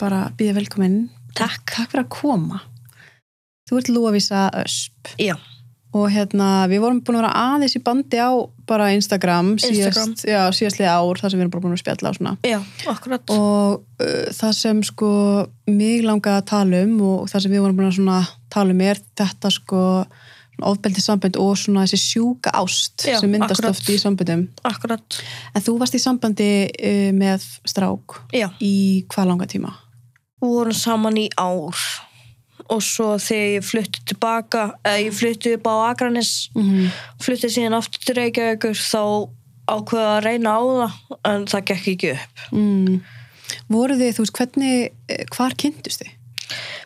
[0.00, 1.06] bara býða velkominn.
[1.36, 1.64] Takk.
[1.74, 2.62] Takk fyrir að koma.
[3.66, 5.34] Þú ert Lúavísa Ösp Já,
[5.96, 8.30] og hérna við vorum búin að vera aðeins í bandi á
[8.68, 10.12] bara Instagram, Instagram.
[10.12, 12.32] síðast, já, síðastlega ár þar sem við erum bara búin að spjalla á svona.
[12.46, 12.58] já,
[12.92, 13.32] akkurat.
[13.34, 15.10] Og uh, það sem sko
[15.72, 18.18] mig langaði að tala um og það sem við vorum búin að svona
[18.54, 19.82] tala um er þetta sko
[20.56, 23.74] svona ofbeldi sambönd og svona þessi sjúka ást Já, sem myndast akkurat.
[23.74, 24.46] oft í samböndum.
[24.68, 25.18] Akkurat.
[25.56, 28.76] En þú varst í sambandi uh, með strák Já, í
[29.10, 29.74] hvað langa tíma?
[30.40, 31.76] Vorum saman í ár
[32.66, 36.90] og svo þegar ég flutti tilbaka, eða ég flutti upp á Akranes, Mm -hmm.
[37.22, 39.30] flutti síðan aftur til Reykjavíkur, þá
[39.66, 40.92] ákveða að reyna á það,
[41.24, 42.34] en það gekk ekki upp.
[42.52, 43.00] mm.
[43.68, 46.12] Voru þið, þú veist, hvernig, eh, hvar kynntust þið?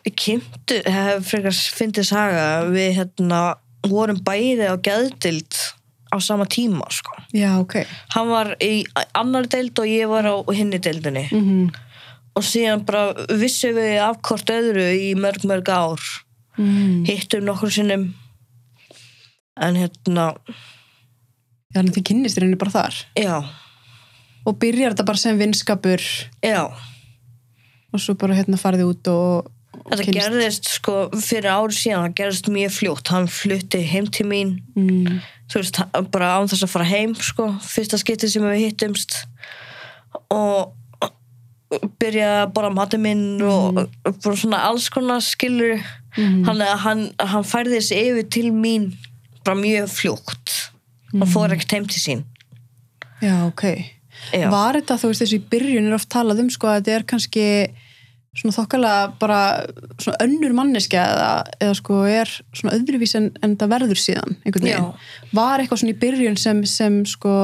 [0.05, 0.75] Við kynntu,
[1.23, 3.55] frekar fyndið saga, við hérna
[3.87, 5.53] vorum bæði á geðdild
[6.13, 7.11] á sama tíma, sko.
[7.33, 7.85] Já, ok.
[8.09, 11.29] Hann var í annar deild og ég var á hinni deildinni.
[11.31, 11.75] Mm -hmm.
[12.37, 16.03] Og síðan bara vissum við af hvort öðru í mörg mörg ár.
[16.59, 17.05] Mm.
[17.07, 18.09] hittum nokkur sinnum.
[19.61, 20.31] En hérna
[21.71, 22.97] Já, að þið kynnist þér henni bara þar.
[23.15, 23.37] já,
[24.45, 26.01] Og byrjar þetta bara sem vinskapur?
[26.43, 26.65] Já.
[27.93, 29.51] Og svo bara hérna farið út og,
[29.85, 32.07] og þetta gerðist sko fyrir árið síðan.
[32.09, 34.55] Það gerðist mjög fljótt, hann flutti heim til mín.
[34.75, 35.21] Mm.
[35.51, 35.79] þú veist,
[36.11, 39.19] bara án þess að fara heim sko, fyrsta skiptið sem við hittumst.
[40.33, 40.73] Og
[42.01, 45.79] byrjaði að borða matið minn og bara svona alls konar skilur
[46.17, 48.91] hann, hann, hann færði þessi yfir til mín
[49.45, 50.57] bara mjög fljótt.
[51.11, 52.25] Hann fór ekkert heim til sín.
[53.21, 53.63] Já, ok.
[54.31, 54.47] Já.
[54.51, 57.07] Var þetta, þú veist, þessu í byrjun er oft talað um, sko, að þetta er
[57.09, 57.45] kannski
[58.37, 59.39] svona þokkalega bara
[59.99, 64.67] svona önnur manneskja eða, eða sko er svona öðruvís en, en það verður síðan, einhvern
[64.69, 64.87] veginn.
[65.35, 67.35] Var eitthvað svona í byrjun sem, sem sko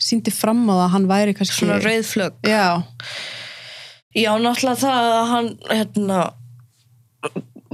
[0.00, 1.58] síndi fram á það að hann væri kannski...
[1.58, 2.80] svona rauðflögg Já,
[4.16, 6.20] já, náttúrulega það að hann hérna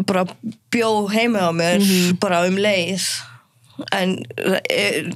[0.07, 0.27] bara
[0.71, 1.85] bjó heima á mér
[2.21, 3.07] bara um leið.
[3.93, 5.13] En ef,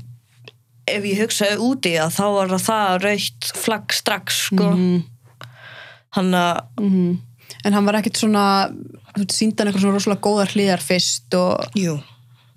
[0.90, 4.74] ef ég hugsaði úti að þá var það rauðt flagg strax sko.
[4.74, 5.00] Mm
[6.10, 7.18] hann að -hmm.
[7.64, 8.70] En hann var ekkit svona,
[9.14, 11.66] þú hann eitthvað svona rosalega góðar hlýðar fyrst og...
[11.76, 11.98] jú,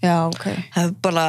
[0.01, 0.45] Já, ok.
[0.75, 1.25] það er bara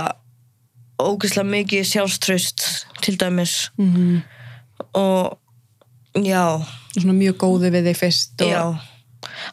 [1.02, 3.70] ógeðslega mikið sjálfströst til dæmis.
[3.78, 4.22] Mm
[4.94, 5.38] og
[6.22, 6.62] já,
[6.94, 8.50] svona mjög góði við þig fyrst og...
[8.52, 8.64] já.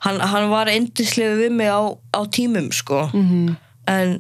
[0.04, 3.08] Hann, hann var endislega við mig á, á tímum sko.
[3.16, 3.58] Mm
[3.90, 4.20] en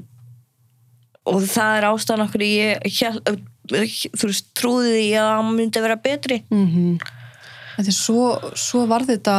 [1.29, 3.27] og það er ástæðan okkur ég hélt,
[3.69, 6.41] þú veist, trúði því að hann myndi vera betri.
[6.49, 6.95] Mm
[7.71, 8.23] Þetta er svo,
[8.59, 9.35] svo var þetta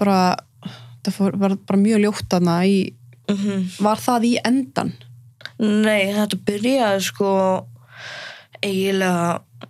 [0.00, 0.20] bara,
[0.64, 2.78] þetta fór, var bara mjög ljótt þarna í,
[3.30, 4.94] mm var það í endan?
[5.58, 7.32] nei, þetta byrjaði sko
[8.64, 9.68] eiginlega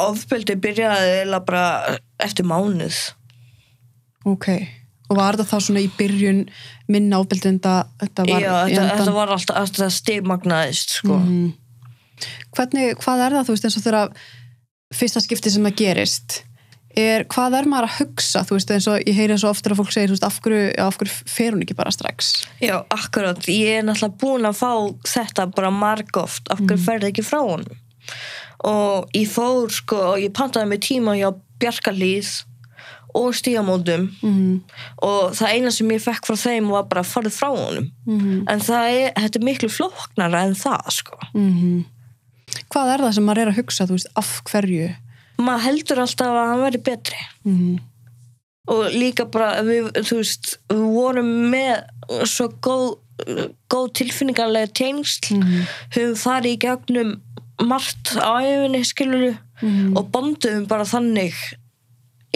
[0.00, 2.98] ofbeldi byrjaði eiginlega bara eftir mánuð.
[4.26, 4.48] Ok,
[5.10, 6.40] og var þetta þá svona í byrjun
[6.90, 11.18] minna ábyrgd en það- þetta var já, þetta, þetta var alltaf, alltaf stigmagnaðist sko.
[11.18, 11.52] Mhm.
[12.56, 14.12] Hvernig, hvað er það, þú veist, eins og þegar
[14.94, 16.42] fyrsta skipti sem það gerist
[16.96, 19.76] er, hvað er maður að hugsa, þú veist, eins og ég heyri svo ofta að
[19.82, 22.46] fólk segir, þú veist, af hverju, af hverju fer hún ekki bara strax?
[22.62, 24.72] Já, akkurat, ég er náttúrulega búin að fá
[25.04, 27.76] þetta bara margóft, af hverju ferði ekki frá honum
[28.64, 32.44] og ég fór sko, og ég pantaði mig tíma hjá Bjarkalíð
[33.16, 34.60] og stígamótum Mm
[35.02, 37.90] og það eina sem ég fekk frá þeim var bara farið frá honum.
[38.06, 38.44] -hmm.
[38.48, 41.18] en það er, þetta er miklu flóknara en það sko.
[41.34, 41.84] Mm
[42.72, 44.94] Hvað er það sem maður er að hugsa, þú veist, af hverju?
[45.38, 47.20] maður heldur alltaf að hann veri betri.
[47.44, 47.78] Mm
[48.66, 52.96] og líka bara við, þú veist, við vorum með svo góð,
[53.70, 55.34] góð tilfinningarlega tengsl.
[55.34, 55.62] -hmm.
[55.94, 57.20] höfum farið í gegnum
[57.62, 59.96] margt á æfinni skiluru Mhm.
[59.96, 61.32] og bonduðum bara þannig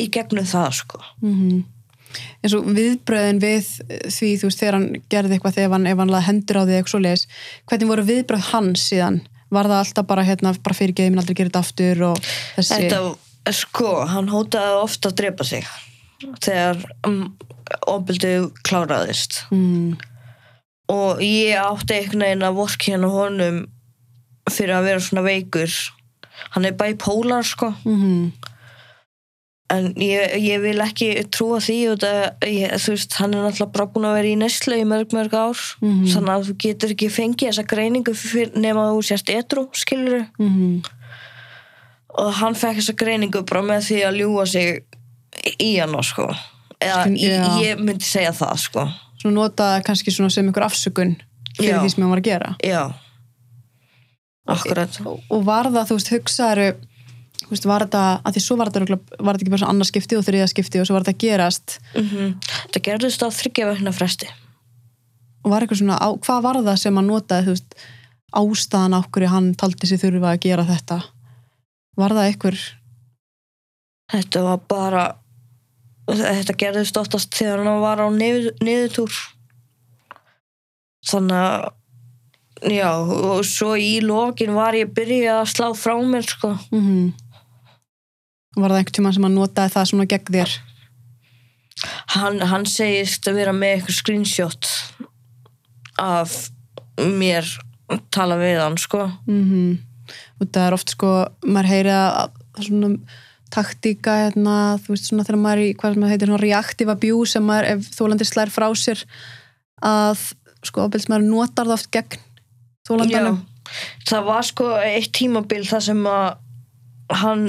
[0.00, 1.00] í gegnum það sko.
[1.20, 1.64] Mm
[2.40, 3.68] eins og viðbröðin við
[4.10, 7.02] því þú veist þegar hann gerði eitthvað þegar hann, hann hendur á því eitthvað svo
[7.04, 7.24] leiðis
[7.70, 9.20] hvernig voru viðbröð hans síðan?
[9.50, 12.20] Var það alltaf bara hérna bara fyrir geið minn aldrei þetta aftur og
[12.56, 13.00] þessi þetta,
[13.60, 15.66] sko, hann hótaði ofta að drepa sig
[16.44, 17.20] þegar um,
[17.88, 19.40] ofbildið kláraðist.
[19.54, 19.96] Mm,
[20.92, 23.60] og ég átti einhvern veginn að vorki hérna honum
[24.54, 25.74] fyrir að vera svona veikur.
[26.54, 27.72] Hann er bipolar sko.
[27.84, 28.30] Mm,
[29.70, 31.76] en ég, ég vil ekki trúa því
[32.50, 35.34] ég, þú veist, hann er náttúrulega bara búin að vera í neslu í mörg mörg
[35.36, 35.60] ár.
[35.80, 36.06] Mhm.
[36.14, 38.14] þannig að þú getur ekki fengið þessa greiningu
[38.56, 40.80] nema að þú sérst etru, skilur mm,
[42.18, 44.82] og hann fekk þessa greiningu bara með því að ljúga sig
[45.60, 46.26] í hann sko.
[46.80, 48.88] Eða Skil- ég, myndi segja það sko.
[49.20, 51.14] Svona nota það kannski svona sem einhver afsökun
[51.58, 51.80] fyrir Já.
[51.82, 52.56] því sem hann var að gera.
[52.64, 52.82] Já
[54.54, 56.70] akkurat og, var það, þú veist, hugsaðu
[57.40, 59.88] Þú veist, var þetta, að því svo var örugglega- var þetta ekki bara svona annars
[59.90, 62.34] skipti og þriða skipti og svo var þetta að gerast mm
[62.74, 64.28] Það gerðist á þryggja vegna fresti.
[65.44, 67.74] og var eitthvað svona, á, hvað var það sem hann notaði, þú veist,
[68.36, 71.00] ástæðan á hverju hann taldi sig þurfa að gera þetta
[71.96, 72.60] var það eitthvað
[74.10, 75.02] Þetta var bara,
[76.10, 79.12] þetta gerðist oftast þegar hann var á niður, niðurtúr.
[81.06, 81.68] Þannig að,
[82.68, 86.54] já, og svo í lokin var ég byrjað að slá frá mér, sko.
[86.74, 87.12] mm
[88.58, 90.56] var það einhvern tíma sem hann notaði það svona gegn þér
[92.12, 94.70] Hann, hann segist að vera með eitthvað screenshot
[95.96, 96.34] af
[96.98, 97.46] mér
[98.12, 99.06] tala við hann, sko.
[99.30, 99.78] mm
[100.40, 101.08] og það er oft sko,
[101.46, 102.90] maður heyri að að svona
[103.50, 107.34] taktíka hérna, þú veist svona þegar maður er í hvað sem heitir svona reactive abuse
[107.34, 109.04] sem maður ef þólandi slær frá sér
[109.86, 110.26] að
[110.66, 112.20] sko ábyrðismæður notar það oft gegn
[112.90, 113.40] þólandanum
[114.08, 116.28] það var sko eitt tímabil þar sem að
[117.20, 117.46] hann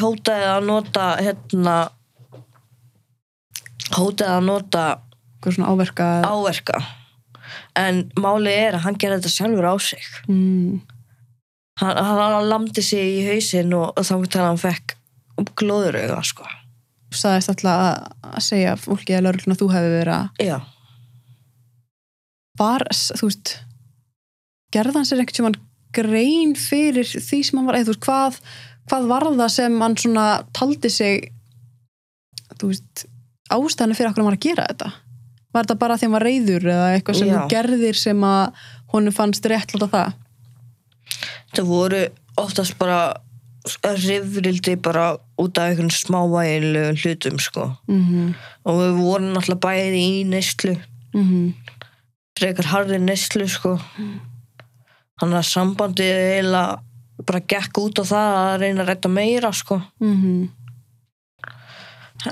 [0.00, 1.76] hótaði að nota hérna
[3.94, 4.84] hótaði að nota
[5.46, 6.80] áverka áverka.
[7.78, 10.06] En málið er að hann gerði þetta sjálfur á sig.
[10.26, 10.80] Mm,
[11.82, 14.96] hann, hann lamdi sig í hausinn og, og þá til hann fekk
[15.60, 16.48] glóðurauga sko.
[17.14, 19.30] Sagðist alltaf að, segja fólki að
[19.60, 20.56] þú hefði verið að já,
[22.58, 23.54] var, þú veist
[24.74, 25.58] gerði hann sér einhvern tímann
[25.96, 28.38] grein fyrir því sem hann var eða þú veist, hvað,
[28.90, 30.26] hvað var það sem hann svona
[30.56, 31.28] taldi sig
[32.56, 33.06] þú veist
[33.52, 34.92] ástæðan fyrir okkur hann var að gera þetta?
[35.54, 37.36] Var þetta bara því hann var reyður eða eitthvað sem Já.
[37.36, 40.18] hann gerðir sem að honum fannst réttláta það?
[41.54, 42.02] Það voru
[42.36, 43.00] oftast bara
[43.82, 45.06] rifrildi bara
[45.42, 47.70] út af einhvern smávægilegum hlutum sko.
[47.88, 48.34] Mm -hmm.
[48.64, 50.76] og við vorum náttúrulega bæði í neyslu.
[51.14, 51.54] Mm
[52.36, 53.76] frekar harði neyslu sko
[55.20, 59.80] þannig að sambandið eiginlega bara gekk út á það að reyna að redda meira sko
[60.00, 60.48] -hmm.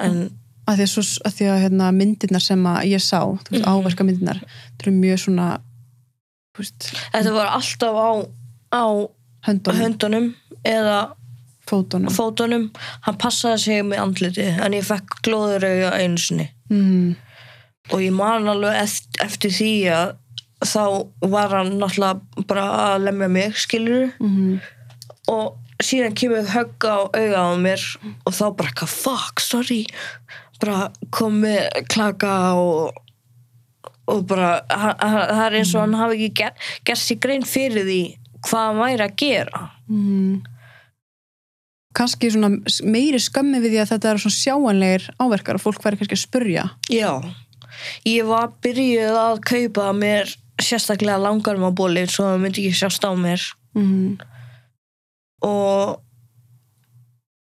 [0.00, 0.18] en
[0.64, 3.64] að því að, svo, að, því að hérna, myndirnar sem að ég sá veist, Mhm.
[3.68, 5.48] áverka myndirnar það eru mjög svona
[6.58, 8.10] veist, þetta var alltaf á,
[8.72, 8.84] á
[9.46, 10.34] höndunum, höndunum
[10.64, 10.98] eða
[11.68, 12.70] fótunum fótunum
[13.04, 17.16] hann passaði sig með andliti en ég fekk glóðurauga einu sinni mm.
[17.92, 20.16] og ég man alveg eftir, eftir því að
[20.62, 20.84] þá
[21.32, 24.60] var hann náttúrulega bara að lemja mig skilur Mm
[25.30, 27.82] og síðan kemur högg á auga á mér
[28.24, 29.84] og þá bara eitthvað fuck, sorry.
[30.60, 33.00] Bara komið klaka og
[34.04, 38.00] og bara það er eins og hann hafi ekki ger, gert sér grein fyrir því
[38.44, 39.62] hvað hann væri að gera.
[39.88, 40.42] Mm.
[41.94, 42.28] kannski
[42.84, 46.24] meiri skömmi við því að þetta er svona sjáanlegir áverkar og fólk væri kannski að
[46.24, 46.64] spurja.
[46.90, 47.22] Já,
[48.04, 53.42] ég var byrjuð að kaupa mér sérstaklega langarmabóli svo það myndi ekki sjást á mér
[53.74, 54.16] mm.
[55.46, 56.00] og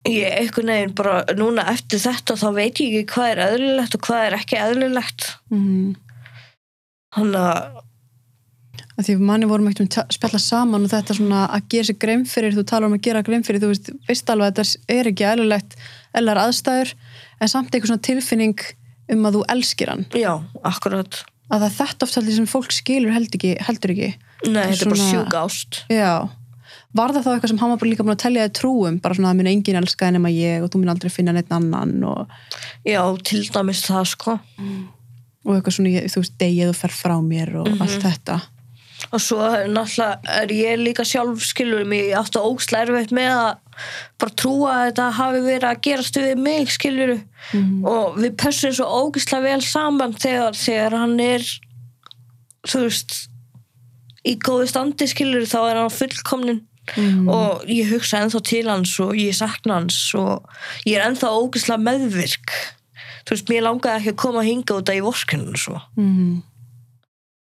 [0.10, 4.06] ég einhvern veginn bara núna eftir þetta þá veit ég ekki hvað er eðlilegt og
[4.08, 5.96] hvað er ekki eðlilegt Mm.
[7.16, 7.82] þannig að
[9.02, 12.26] að því manni vorum ekkert um spjalla saman og þetta svona að gera sér grein
[12.30, 15.10] fyrir þú talar um að gera grein fyrir, þú veist, veist alveg að þetta er
[15.12, 15.76] ekki eðlilegt,
[16.18, 16.94] eðlar aðstæður
[17.42, 18.66] en samt eitthvað svona tilfinning
[19.12, 20.34] um að þú elskir hann, já,
[20.68, 21.22] akkurat
[21.52, 24.12] að það þetta oft allir sem fólk skilur heldur ekki, heldur ekki.
[24.48, 25.82] nei, þetta er bara sjúk ást.
[25.92, 26.30] Já,
[26.96, 29.16] var það þá eitthvað sem hann var bara líka búin að telja þig trúum, bara
[29.18, 32.28] svona að minn enginn elskaði nema ég og þú minn aldrei finna neitt annan og,
[32.88, 34.38] já, til dæmis það sko.
[35.46, 37.82] Og eitthvað svona, ég- þú veist, degið og fer frá mér og Mhm.
[37.82, 38.42] allt þetta.
[39.12, 43.58] Og svo náttúrulega er ég líka sjálf skilur mig aftur ógsla erfitt með að
[44.20, 47.14] bara trúa að þetta hafi verið að gerast við mig skilur
[47.54, 47.86] Mhm.
[47.86, 51.40] og við pössum svo ógislega vel saman þegar, þegar hann er
[52.68, 53.16] þú veist
[54.26, 56.62] í góðu standi skilur þá er hann fullkomnin
[56.98, 57.30] Mhm.
[57.30, 60.46] og ég hugsa ennþá til hans og ég sakna hans og
[60.86, 62.52] ég er ennþá ógislega meðvirk
[63.26, 66.44] þú veist, mér langaði ekki að koma að hinga út af í vorkunum svo mm.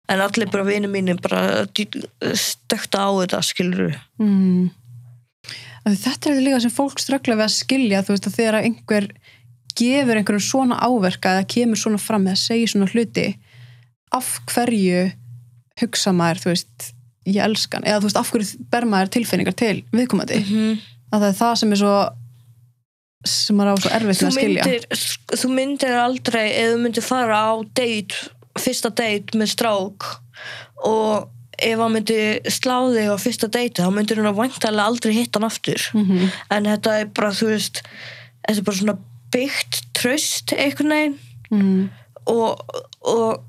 [0.09, 1.65] en allir bara vinið mínir bara
[2.35, 4.71] stökta á þetta skilur Mm.
[5.85, 9.07] Þetta er líka sem fólk ströggla við að skilja þú veist að þegar einhver
[9.77, 13.27] gefur einhverjum svona áverka eða kemur svona fram eða segir svona hluti
[14.15, 15.05] af hverju
[15.81, 16.91] hugsa maður þú veist,
[17.27, 20.77] ég elskan eða þú veist af hverju ber maður tilfinningar til viðkomandi, -hmm.
[21.11, 21.97] að það er það sem er svo
[23.25, 24.65] sem maður á svo erfitt með að skilja.
[24.65, 24.83] myndir
[25.41, 28.15] þú myndir aldrei eða þú myndir fara á date,
[28.59, 30.05] fyrsta date með strák
[30.85, 32.19] og ef hann myndi
[32.51, 36.63] slá þig á fyrsta date þá myndir hann væntalega aldrei hitta hann aftur mm en
[36.71, 37.81] þetta er bara þú veist
[38.47, 38.97] þetta er bara svona
[39.35, 41.19] byggt tröst einhvern veginn
[41.51, 41.89] -hmm.
[42.25, 42.61] og,
[43.01, 43.43] og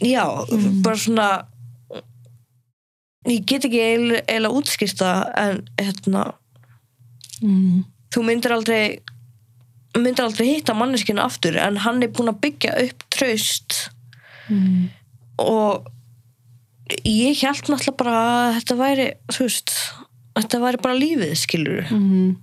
[0.00, 0.24] já,
[0.82, 1.28] bara svona
[3.26, 6.32] ég get ekki eiginlega- eiginlega útskýrta en hérna
[7.42, 7.84] mm.
[8.14, 9.00] þú myndir aldrei
[9.96, 13.90] myndir aldrei hitta manneskinu aftur en hann er búin að byggja upp traust
[14.48, 14.90] Mm.
[15.38, 15.86] og
[17.04, 19.72] ég held náttúrulega bara að þetta væri þú veist,
[20.38, 22.36] þetta væri bara lífið skilur Mm.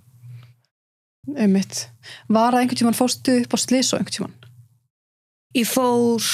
[1.40, 1.88] einmitt.
[2.28, 4.34] Var það einhvern tímann fórstu upp á og einhvern tímann?
[5.56, 6.26] Ég fór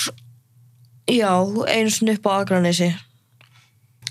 [1.11, 1.29] já,
[1.67, 2.89] einu sinni upp á Akranesi.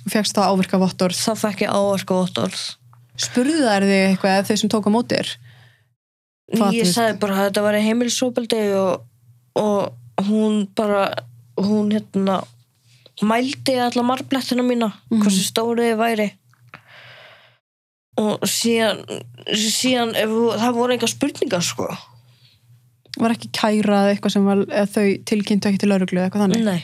[0.05, 1.19] Og fegst það ávirka vottorð?
[1.19, 2.61] Þá fekk ég áverka vottorð.
[3.19, 5.33] Spurðu þær þig eitthvað þau sem tók á móti þér?
[6.55, 9.03] Hvað, þú ég sagði bara að þetta var heimilisóbeldi og,
[9.59, 11.03] og hún bara
[11.59, 12.39] hún hérna
[13.23, 15.23] mældi alla marblettina mína Mhm.
[15.23, 16.29] hversu stórið þið væri.
[18.19, 19.05] Og síðan
[19.55, 21.87] síðan, ef, það voru enga spurningar sko.
[23.19, 26.65] Var ekki kærað eitthvað sem var, þau tilkynntu ekki til eða eitthvað þannig?
[26.65, 26.83] Nei,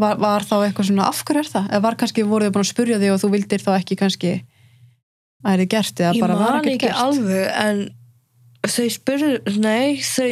[0.00, 1.68] var, var þá eitthvað svona af hverju er það?
[1.70, 4.32] Eða var kannski voruð þau búin að spurja þig og þú vildir þá ekki kannski
[5.44, 7.02] að það er gert eða ég bara var man ekkert ekki gert?
[7.04, 7.82] alveg en
[8.74, 10.30] þau spurðu nei, þau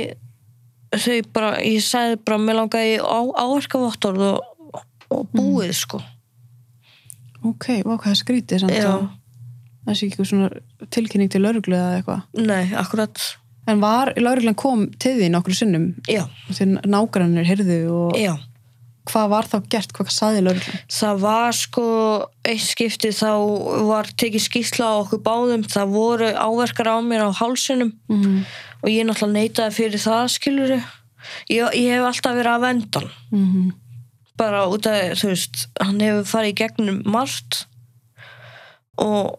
[0.92, 4.82] þau bara, ég sagði bara mér langaði á, áverka vottorð og,
[5.12, 6.02] og búið sko.
[7.42, 8.18] Ok, hvað það
[8.92, 9.08] og
[9.88, 10.50] það sé ekki svona
[10.94, 12.26] tilkynning til lauruglu eða eitthvað.
[12.38, 13.18] Nei, akkurat.
[13.70, 15.92] En var, lauruglan kom til því nokkru sinnum?
[16.11, 18.34] Já, þegar nágrannir heyrðu og já.
[19.11, 21.87] Hvað var þá gert, hvað saði lauruglan Það var sko
[22.46, 23.32] eitt skipti þá
[23.88, 25.64] var tekið skýrsla á okkur báðum.
[25.66, 28.44] Það voru áverkar á mér á hálsunum mm
[28.82, 30.80] og ég náttúrulega neitaði fyrir það skiluru
[31.48, 33.12] ég, ég hef alltaf verið að venda hann.
[33.30, 33.70] -hmm.
[34.36, 37.66] bara út af, þú veist hann hefur farið í gegnum margt.
[38.98, 39.38] Og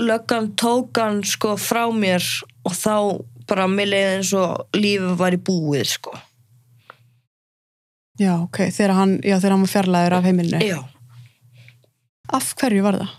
[0.00, 2.22] löggan tók hann sko frá mér
[2.64, 6.18] og þá bara mér leiði eins og lífið var í búið sko.
[8.18, 10.60] Já, ok, þegar hann, já, þegar hann var fjarlæður af heimilinu.
[10.66, 10.84] Já,
[12.28, 13.14] af hverju var það?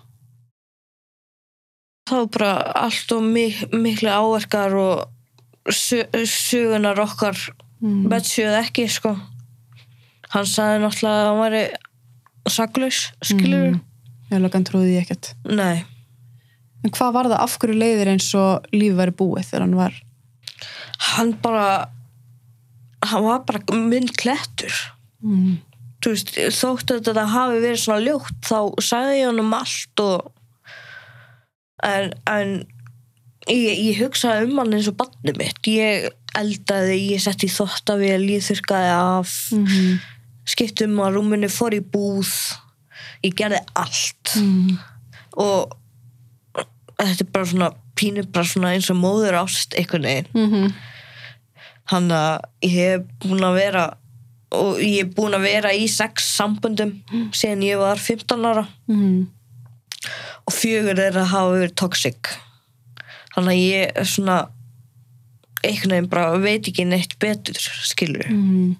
[2.09, 2.51] það var bara
[2.85, 5.18] allt og mik miklu áverkar og
[5.67, 7.37] sö sögunar okkar.
[7.79, 8.09] Mm.
[8.11, 9.13] betsjuð ekki sko.
[10.33, 11.61] Hann sagði náttúrulega að hann væri
[12.49, 13.79] saklaus, skilur Mm.
[14.31, 15.29] já, löggan trúði því ekkert.
[15.45, 15.85] Nei,
[16.83, 19.93] en hvað var það, af hverju leiðir eins og lífið væri búið þegar hann var
[20.99, 21.89] hann bara
[23.05, 24.75] hann var bara minn klettur.
[25.23, 25.59] Mm.
[26.03, 29.99] þú veist, þótt að þetta hafi verið svona ljótt þá sagði ég hann um allt
[29.99, 30.31] og
[31.83, 32.53] en, en
[33.49, 35.59] ég, ég hugsaði um hann eins og barnið mitt.
[35.69, 39.35] Ég eldaði, ég setti í þottavél ég þurrkaði af.
[39.55, 39.99] Mm
[40.49, 42.31] skipti um að rúminu fór í búð.
[43.25, 44.35] Ég gerði allt.
[44.39, 44.79] Mm.
[45.39, 45.75] og
[46.99, 47.67] þetta er bara svona
[47.99, 50.31] pínu bara svona eins og móður ást einhvern veginn.
[50.33, 50.71] Mm
[51.89, 53.83] hann að ég hef búin að vera
[54.53, 56.91] og ég hef búin að vera í sex samböndum
[57.33, 58.67] síðan ég var 15 ára.
[58.85, 59.25] Mm.
[60.45, 62.29] og fjögur þeirra hafa verið toxic
[63.35, 64.37] þannig að ég er svona
[65.59, 68.77] einhvern veginn bara veit ekki neitt betur skilur Mm.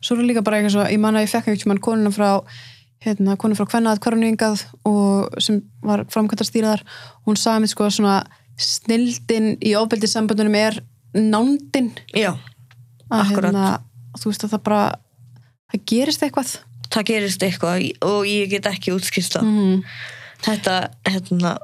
[0.00, 2.12] Svo er það líka bara eitthvað svo, ég man að ég fekk einhvern mann konuna
[2.14, 2.28] frá
[3.04, 6.84] hérna, konu frá kvennaðat kvarningað og sem var framkvæmtastýraðar
[7.26, 8.14] hún sagði mér sko svona
[8.56, 10.78] snildin í ofbeldissambandunum er
[11.14, 12.32] nándin já,
[13.12, 13.66] að hérna,
[14.16, 14.82] þú veist að það bara
[15.72, 16.56] það gerist eitthvað.
[16.94, 19.50] Það gerist eitthvað og ég get ekki útskýrst það.
[19.50, 19.84] Mm.
[20.44, 20.76] þetta,
[21.10, 21.56] hérna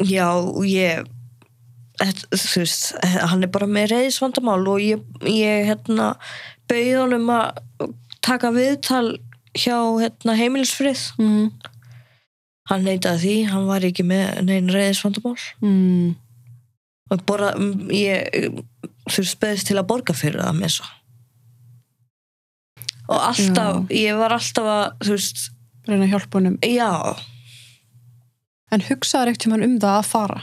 [0.00, 0.28] já,
[0.66, 1.04] ég
[2.00, 2.86] þetta, þú veist,
[3.28, 6.12] hann er bara með reyðisvandamál og ég, ég hérna,
[6.70, 7.92] bauð honum að
[8.24, 9.18] taka viðtal
[9.58, 11.04] hjá hérna, heimilisfrið.
[11.20, 11.52] Mm.
[12.70, 16.14] hann neitaði því, hann var ekki með neinn reyðisvandamál Mm.
[17.10, 17.52] og bara,
[17.92, 18.30] ég
[19.10, 20.86] þú veist, beðist til að borga fyrir það með svo.
[23.12, 25.42] Og alltaf, ég var alltaf að þú veist,
[25.90, 26.56] reyna honum.
[26.62, 27.18] Já
[28.72, 30.42] en hugsaður ekkert um það að fara?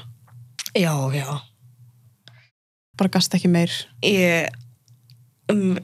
[0.77, 1.29] Já, já.
[2.99, 3.73] Bara gast ekki meir?
[4.05, 4.49] Ég
[5.51, 5.77] um,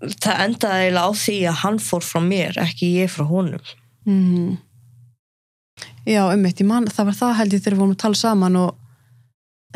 [0.00, 3.72] það endaði eiginlega á því að hann fór frá mér ekki ég frá honum.
[4.08, 4.56] Mm.
[6.08, 8.56] já, ummitt, ég man það var það held ég þegar við vorum að tala saman
[8.56, 8.70] og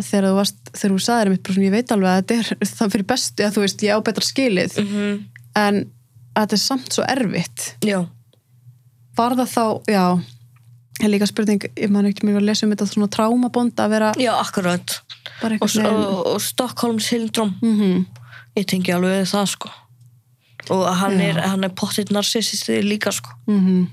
[0.00, 2.70] þegar þú varst, þegar þú sagðir mitt bara svona, ég veit alveg að þetta er
[2.78, 4.78] það fyrir bestu að þú veist, ég á betra skilið.
[4.80, 5.18] -hmm.
[5.60, 5.80] en
[6.34, 7.66] að þetta er samt svo erfitt.
[7.84, 8.00] Já,
[9.16, 10.04] var það þá, já
[11.02, 14.12] er líka spurning, ég man ekki mér að lesa um þetta svona trámabond að vera
[14.20, 14.98] já, akkurat
[15.42, 18.04] og, og, og Stockholm syndrom veginn
[18.54, 19.72] ég tengi alveg það sko
[20.72, 21.26] og hann Já.
[21.28, 23.86] er, hann er pottitt narcissisti líka sko mm -hmm.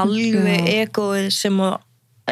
[0.00, 1.76] alveg egoið sem að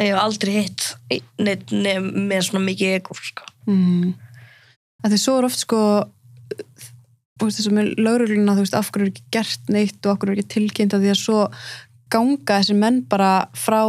[0.01, 0.97] ég hef aldrei hitt
[1.37, 3.43] neitt nef, með svona mikið ego sko.
[3.67, 4.13] mm.
[5.05, 5.79] að því svo er oft sko
[7.37, 10.19] þú veist þessum með laurugluna þú veist af hverju er ekki gert neitt og af
[10.19, 11.39] hverju er ekki tilkynnt að því að svo
[12.13, 13.79] ganga þessi menn bara frá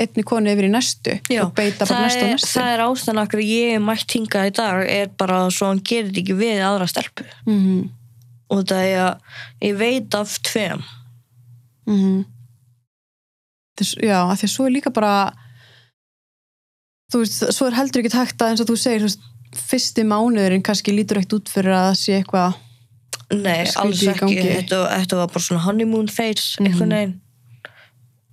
[0.00, 2.52] einni konu yfir í næstu Já, og beita bara næstu og næstu.
[2.54, 6.36] það er ástæðan akkur ég mætt hingað í dag er bara svo hann gerir ekki
[6.38, 7.26] við aðra stelpu.
[7.46, 7.88] Mm
[8.50, 9.18] og það er að
[9.62, 10.80] ég veit af tveim.
[11.86, 12.24] -hmm.
[13.78, 15.12] Þess, já, af því að svo er líka bara
[17.12, 19.22] þú veist, svo er heldur ekki hægt að eins og þú segir, þú veist,
[19.70, 22.58] fyrsti mánuðurinn kannski lítur ekkert út fyrir að sé eitthvað
[23.30, 24.34] Nei, alls ekki.
[24.42, 26.66] þetta, þetta var bara svona honeymoon phase Mhm.
[26.66, 27.20] einhvern veginn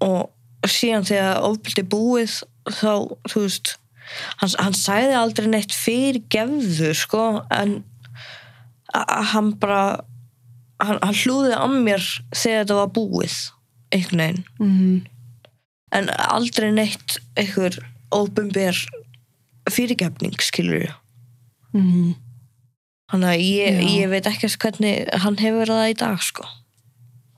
[0.03, 0.31] og
[0.67, 2.93] síðan þegar ofbildi búið þá,
[3.29, 3.75] þú veist
[4.41, 7.79] hann, hann sagði aldrei neitt fyrir gefðu, sko en
[8.93, 10.01] hann bara
[10.81, 13.37] hann, hann hlúði á mér þegar þetta var búið
[13.95, 14.43] einhvern veginn.
[14.59, 15.05] Mm
[15.95, 17.77] en aldrei neitt einhver
[18.11, 18.77] óbumber
[19.71, 20.93] fyrirgefning, skilur ég
[21.73, 22.15] -hmm.
[23.11, 26.47] þannig að ég, ég veit ekki hvernig hann hefur það í dag, sko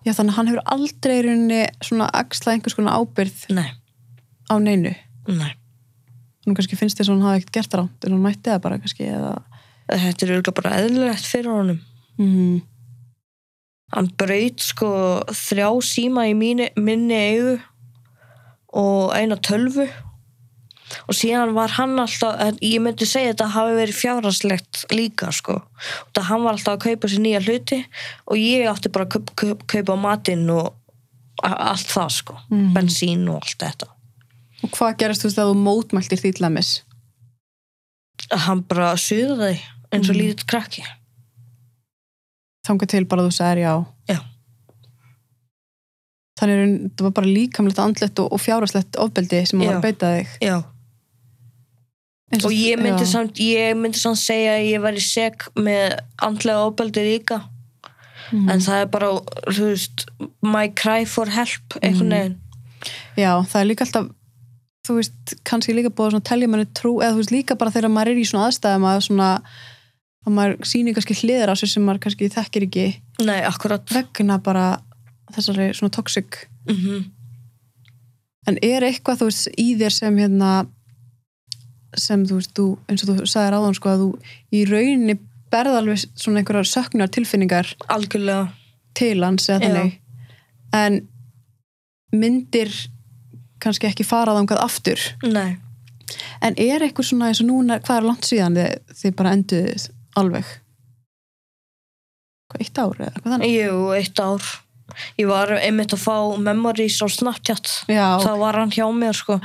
[0.05, 3.67] Já, þannig að hann hefur aldrei í rauninni svona axla einhvers konar ábyrð nei,
[4.47, 4.95] á neinu.
[5.27, 5.53] nei.
[6.47, 8.79] Nú kannski finnst þess að hann hafi ekkert gert rátt en hann mætti það bara
[8.81, 9.35] kannski eða...
[9.91, 11.81] þetta er auðvitað bara eðlilegt fyrir honum.
[12.19, 12.59] Mm
[13.95, 14.91] hann braut sko
[15.33, 17.55] þrjá síma í mínu, minni eigu
[18.77, 19.87] og eina tölvu
[21.09, 25.55] og síðan var hann alltaf ég myndi segja að þetta hafi verið fjárhagslegt líka sko
[26.13, 27.79] það hann var alltaf að kaupa sér nýja hluti
[28.29, 30.75] og ég átti bara að kaup, kaup, kaupa matinn og
[31.43, 32.73] allt það sko Mhm.
[32.75, 33.87] bensín og allt þetta
[34.61, 36.71] Og hvað gerast þú að þú mótmæltir því til dæmis?
[38.29, 39.59] hann bara suðaði
[39.91, 40.21] eins og Mhm.
[40.21, 40.83] lítið krakki
[42.67, 43.85] Þangað til bara þú sagðir já.
[44.09, 44.19] Já.
[46.39, 49.77] Þannig að það var bara líkamlegt, andlegt og, fjárhagslegt ofbeldi sem var Já.
[49.77, 50.27] að beita þig.
[50.41, 50.63] já
[52.29, 56.67] Eins og ég myndi, samt, ég myndi samt segja að ég væri seg með andlega
[56.67, 57.41] ofbeldi líka.
[58.29, 58.49] Mhm.
[58.53, 59.07] en það er bara,
[59.49, 60.05] þú veist
[60.45, 62.37] my cry for help, einhvern veginn.
[63.17, 64.11] Já, það er líka alltaf
[64.85, 67.93] þú veist, kannski líka búið að telja manni trú, eða þú veist líka bara þegar
[67.93, 69.29] maður er í svona aðstæðum að svona
[70.25, 72.85] að maður sýnir kannski hliðar á sig sem maður kannski þekkir ekki
[73.25, 73.85] nei, akkurat.
[73.93, 74.67] vegna bara
[75.33, 77.07] þessari svona toxic mm
[78.47, 80.49] en er eitthvað þú veist í þér sem hérna
[81.97, 84.09] sem þú veist, þú, eins og þú sagðir áðan sko að þú
[84.53, 85.15] í rauninni
[85.49, 88.51] berð alveg svona einhverjar söknar tilfinningar algjörlega.
[88.93, 89.95] til hans eða þannig.
[90.77, 90.99] En
[92.13, 92.69] myndir
[93.59, 95.01] kannski ekki fara þangað aftur.
[95.25, 95.57] Nei,
[96.41, 99.83] En er eitthvað svona eins og núna, hvað er langt síðan þið, þið bara enduðið
[100.17, 100.47] alveg?
[102.49, 103.53] Hvað, eitt ár eða eitthvað þannig?
[103.59, 104.47] jú, eitt ár.
[105.21, 107.75] Ég var einmitt að fá memories á Snapchat.
[107.91, 109.37] Já, þá var hann hjá mér sko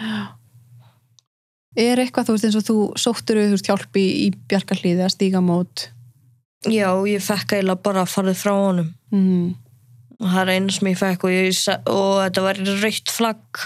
[1.76, 5.14] er eitthvað þú veist eins og þú sóttur þú veist hjálp í, í bjarkarlíði að
[5.16, 5.88] stíga mót?
[6.70, 9.54] já, ég fekk eiginlega bara að farið frá honum Mm.
[10.20, 13.64] og það er einu sem ég fekk og, ég, og þetta var raukt flagg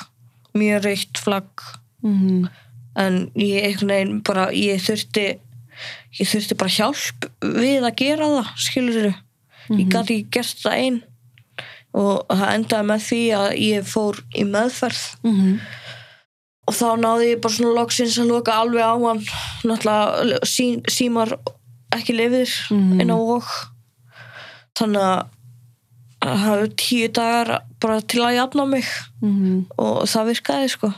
[0.59, 1.63] mjög raukt flagg
[2.03, 2.49] Mm.
[2.97, 5.25] en ég einhvern veginn bara ég þurfti
[6.19, 9.09] ég þurfti bara hjálp við að gera það skilur
[9.71, 11.01] ég gæti ekki gert það einn
[11.99, 15.61] og það endaði með því að ég fór í meðferð Mm.
[16.69, 19.23] Og þá náði ég bara svona loksins að loka alveg á hann
[19.65, 21.33] náttúrulega sí, símar
[21.97, 23.01] ekki lifir Mhm.
[23.01, 23.49] inn á vok
[24.79, 25.27] þannig að
[26.23, 27.51] það hefur tíu dagar
[27.81, 28.85] bara til að jafna mig
[29.23, 29.67] Mm.
[29.79, 30.95] og það virkaði sko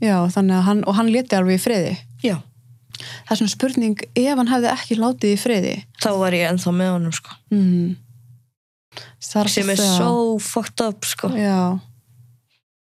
[0.00, 1.96] Já, þannig að hann, og hann leti alveg í friði.
[2.22, 2.36] já,
[2.98, 6.72] Það er svona spurning, ef hann hefði ekki látið í friði, þá var ég ennþá
[6.74, 7.96] með honum sko mm.
[9.20, 11.78] sem er so fucked up sko Já.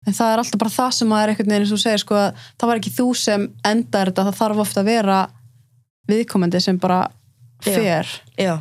[0.05, 2.01] En það er alltaf bara það sem að er einhvern veginn eins og þú segir
[2.03, 5.19] sko að það var ekki þú sem endar þetta, það þarf ofta að vera
[6.11, 6.99] viðkomandi sem bara
[7.65, 7.73] Já.
[7.73, 8.11] fer.
[8.37, 8.55] já,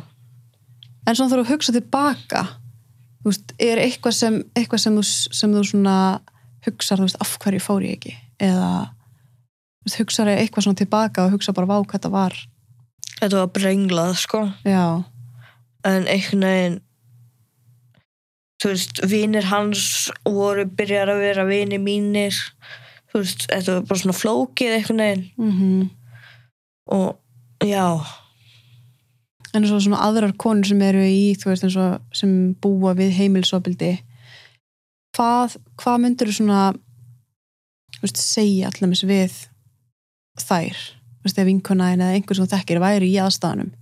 [1.05, 2.39] En svona þú að hugsa tilbaka,
[3.21, 5.03] þú veist, er eitthvað sem, eitthvað sem, þú,
[5.37, 5.97] sem þú svona
[6.65, 8.15] hugsar, þú veist, af hverju fór ég ekki?
[8.41, 8.71] Eða
[9.85, 12.39] veist, hugsar ég eitthvað svona tilbaka og hugsa bara vá hvað þetta var.
[13.19, 15.03] þetta var brenglað sko Já,
[15.85, 16.79] en einhvern veginn
[18.65, 22.33] þú veist, vinir hans voru byrjar að vera vinir mínir.
[23.13, 25.29] Þú veist, þetta var bara svona flókið einhvern veginn.
[25.37, 25.85] Mm
[26.85, 27.17] og
[27.65, 27.97] já,
[29.55, 33.15] en svo svona aðrar konur sem eru í, þú veist, eins og sem búa við
[33.17, 33.95] heimilsopildi
[35.15, 36.59] hvað, hvað myndir þú svona
[37.95, 39.39] þú veist, segja allaveg við
[40.43, 40.77] þær?
[40.77, 43.73] Þú veist, ef vinkonaðin eða einhver sem þú þekkir væri í aðstæðanum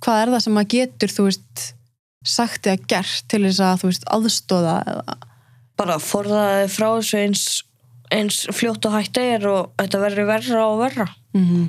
[0.00, 1.66] hvað er það sem maður getur, þú veist
[2.26, 5.16] sagt eða gert til þess að, þú veist, aðstóða eða,
[5.80, 7.44] bara forðaði frá þessu eins,
[8.12, 11.06] eins fljótt og hægt er og þetta verður verra og verra.
[11.36, 11.68] Mm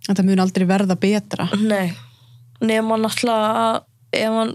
[0.00, 1.44] þetta mun aldrei verða betra.
[1.60, 1.92] Nei,
[2.64, 3.74] nema náttúrulega að
[4.16, 4.54] ef hann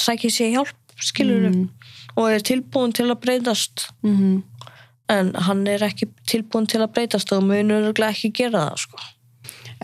[0.00, 1.68] sækir sér hjálp skilur Mhm.
[2.16, 3.90] og er tilbúin til að breytast.
[4.02, 4.42] Mm
[5.12, 8.98] en hann er ekki tilbúin til að breytast og munur ekki gera það sko.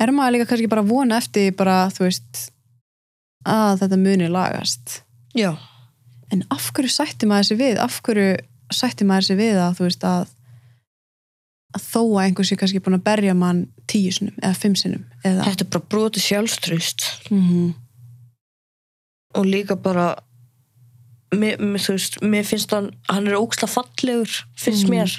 [0.00, 2.50] er maður líka kannski bara vona eftir bara, þú veist
[3.48, 5.03] að þetta muni lagast.
[5.35, 5.55] Já,
[6.33, 8.37] en af hverju sætti maður þessi við af hverju
[8.72, 10.29] sætti maður þessi við að þú veist að
[11.70, 15.05] að þó að einhver sé kannski búin að berja mann tíu sinum eða fimm sinum
[15.24, 17.70] eða þetta er bara brotið sjálfströst mm
[19.38, 20.16] og líka bara
[21.31, 24.90] mér, mér, þú veist, mér finnst hann hann er óksla fallegur, finnst Mhm.
[24.90, 25.12] mér.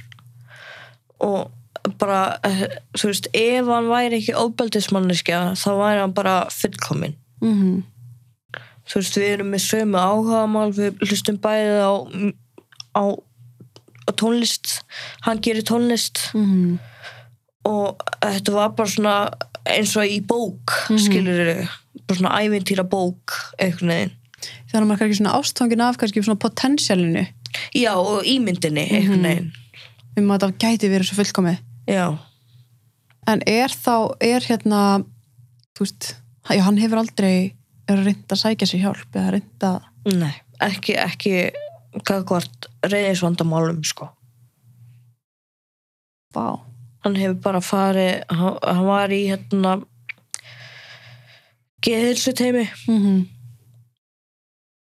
[1.23, 1.51] Og
[1.97, 7.15] bara eh, þú veist, ef hann væri ekki óbeldismanneskja, þá væri hann bara fullkominn.
[7.41, 7.83] -hmm.
[8.91, 11.93] Þú veist, við erum með sömu áhugamál við hlustum bæðið á,
[12.99, 13.03] á,
[14.07, 14.81] á tónlist.
[15.25, 16.27] Hann gerir tónlist.
[16.35, 16.79] Mm
[17.61, 19.15] og þetta var bara svona
[19.69, 21.03] eins og í bók mm Mhm.
[21.03, 21.69] skilur
[22.07, 24.11] bara svona ævintýra bók einhvern veginn.
[24.71, 27.27] Þannig að maður kannski svona ástfangin af kannski svona potentialinu.
[27.75, 29.51] Já, og ímyndinni einhvern veginn.
[30.17, 31.59] Um að það gæti verið svo fullkomið.
[31.87, 32.17] Já,
[33.27, 35.05] en er þá, er hérna
[35.77, 36.15] þú veist,
[36.49, 37.53] já, hann hefur aldrei
[37.91, 39.71] er að reynda að sækja sér hjálp eða reynda,
[40.21, 41.35] nei, ekki ekki
[42.07, 44.07] gagvart reyðisvandamálum sko.
[46.35, 46.61] Vá.
[47.01, 49.77] Hann hefur bara farið hann, hann var í hérna
[51.81, 53.21] geðilsuteimi mm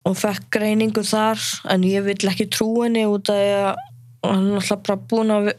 [0.08, 4.60] og fekk greiningu þar en ég vill ekki trú henni út af að hann er
[4.62, 5.50] alltaf bara búin að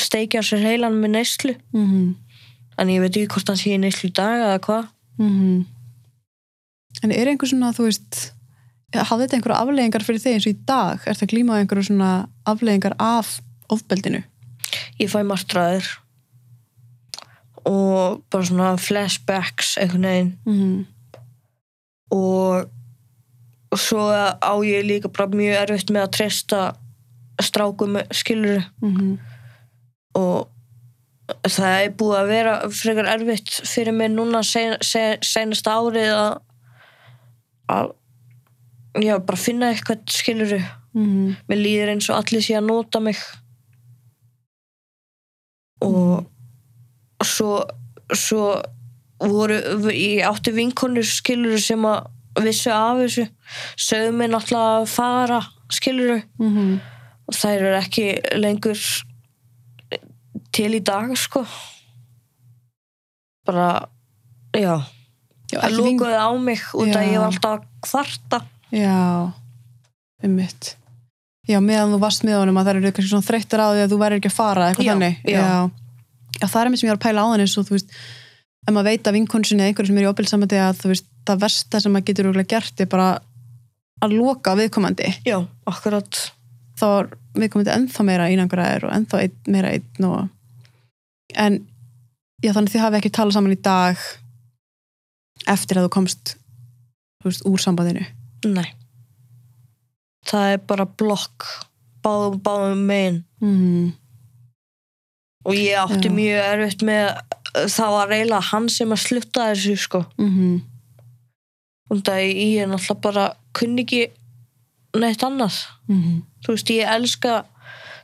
[0.00, 1.54] steikja sér heilan með neyslu.
[1.74, 2.14] -hmm.
[2.78, 4.84] en ég veit ekki hvort hann sé í neyslu í dag eða hvað.
[5.18, 5.64] Mm
[7.04, 8.22] En er einhver svona, þú veist,
[8.94, 11.04] hafði þetta einhverja afleggingar fyrir þig eins og í dag?
[11.04, 12.12] Er það glímað einhverju svona
[12.48, 13.38] afleggingar af
[13.72, 14.22] ofbeldinu?
[15.00, 15.86] ég fæ martraðir
[17.66, 20.84] og bara svona flashbacks einhvern veginn Mm
[22.14, 22.70] og
[23.74, 26.58] og svo á ég líka bara mjög erfitt með að treysta
[27.42, 29.18] strákum skilur -hmm.
[30.14, 30.48] og
[31.48, 36.38] það er búið að vera frekar erfitt fyrir mig núna sen, sen, senast árið að
[37.72, 37.92] að
[39.02, 40.60] já, bara finna eitthvað skiluru
[40.96, 43.18] Mm mér líður eins og allir sé að nota mig.
[45.84, 46.24] Og
[47.20, 47.50] svo
[48.16, 48.62] svo
[49.20, 49.58] voru,
[49.92, 52.06] ég átti vinkonur skiluru sem að
[52.46, 53.26] vissu af þessu.
[53.76, 56.80] Sögðu mig náttúrulega að fara skiluru -hmm.
[57.28, 58.06] og þær eru ekki
[58.40, 58.80] lengur
[60.52, 61.44] til í dag sko.
[63.44, 63.88] Bara
[64.56, 64.80] Já,
[65.52, 66.98] það lókuði á mig út Já.
[67.00, 68.42] að ég var alltaf að kvarta
[68.74, 69.32] Já,
[70.26, 70.74] um mitt.
[71.46, 73.92] Já, meðan þú varst með honum að það eru kannski svona þreyttar á því að
[73.92, 75.18] þú verður ekki að fara, eitthvað Já, þannig.
[75.22, 75.42] já.
[75.46, 76.46] já.
[76.46, 77.92] Það er mér sem ég var að pæla á þannig þú veist,
[78.66, 81.80] ef maður veit að vinkonsinni eða einhverju sem er í opilsamandi að veist, það versta
[81.82, 83.06] sem maður getur örugglega gert er bara
[84.02, 85.12] að loka á viðkomandi.
[85.24, 85.38] já,
[85.70, 86.22] akkurat
[86.76, 87.06] Þá er
[87.40, 90.26] viðkomandi ennþá meira einangraðir og ennþá meira einn og...
[91.32, 91.62] En,
[92.44, 94.02] já, þannig þið hafi ekki talað saman í dag
[95.46, 96.36] eftir að þú komst,
[97.22, 98.06] þú veist, úr sambandinu.
[98.46, 98.72] nei
[100.26, 101.46] það er bara blokk
[102.04, 103.92] báðum báðum megin Mm.
[105.44, 106.14] og ég átti Já.
[106.16, 107.20] mjög erfitt með
[107.68, 110.62] það var eiginlega hann sem að slutta þessu sko Mm
[111.90, 114.00] og það ég er náttúrulega bara kunni ekki
[114.96, 115.54] neitt annað
[115.88, 116.22] -hmm.
[116.42, 117.44] þú veist ég elska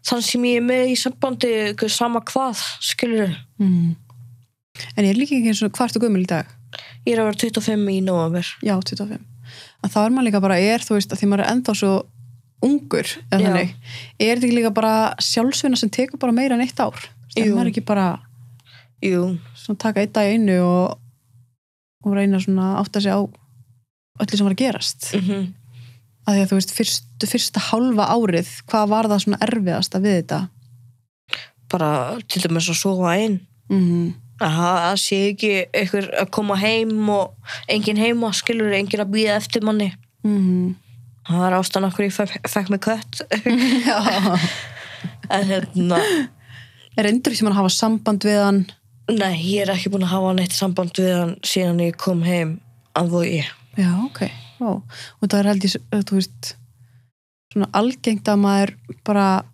[0.05, 3.97] þann sem ég er með í sambandi sama hvað, skilur Mm.
[4.97, 6.47] En ég er líka ekki eins og hvart og gömul í dag
[7.07, 9.21] ég er að vera 25 í november Já, 25
[9.83, 11.93] að þá er maður líka bara er, þú veist, að því maður er ennþá svo
[12.63, 13.25] ungur, Já.
[13.33, 13.73] þannig
[14.23, 17.01] er þetta ekki líka bara sjálfsvinna sem tekur bara meira en eitt ár?
[17.35, 17.57] Það Jú.
[17.57, 18.07] maður ekki bara
[19.03, 19.23] jú,
[19.59, 21.01] svona, taka eitt dag einu og,
[22.07, 23.21] og reyna svona að átta sig á
[24.23, 25.11] öllu sem var að gerast.
[25.19, 25.51] Mm
[26.23, 30.13] að því að þú veist, fyrst, fyrsta hálfa árið hvað var það svona erfiðasta við
[30.21, 30.37] þetta?
[31.73, 31.89] Bara
[32.31, 37.53] til dæmis að sofa einn mm að það sé ekki einhver að koma heim og
[37.69, 39.93] enginn heima, skilur enginn að býða eftir manni
[40.25, 40.75] -hmm.
[41.29, 43.23] það er ástæðan okkur ég fekk, fekk mig kött
[45.35, 45.99] en hérna
[46.97, 48.67] Er endur ekki mann að hafa samband við hann
[49.09, 52.61] nei, ég er ekki búin að hafa neitt samband við hann síðan ég kom heim
[52.93, 53.45] að vogi
[53.77, 54.27] Já, ok.
[54.61, 54.83] Ó.
[55.21, 56.55] Og það er held ég, eh, þú veist,
[57.53, 58.75] svona algengt að maður
[59.05, 59.45] bara,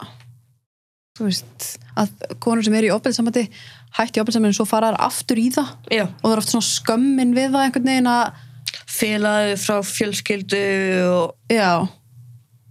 [1.18, 2.10] þú veist, að
[2.42, 3.48] konur sem er í ofbeldsamandi,
[3.96, 5.70] hætti í ofbeldsamandi, svo fara þær aftur í það.
[5.94, 8.42] Já, og það er oft svona skömmin við það einhvern veginn að,
[8.88, 10.62] félaði frá fjölskyldu
[11.08, 11.70] og, já,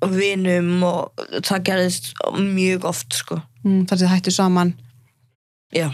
[0.06, 3.40] og vinum og það gerðist mjög oft sko.
[3.64, 4.74] Mm, þar þið hættu saman.
[5.74, 5.90] já.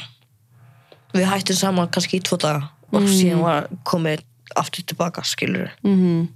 [1.13, 3.07] Við hættum saman kannski í tvo daga og Mm.
[3.07, 4.23] síðan var komið
[4.57, 6.27] aftur tilbaka skilur Mm